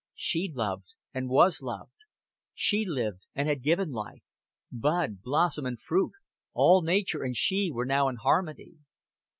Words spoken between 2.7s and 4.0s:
lived, and had given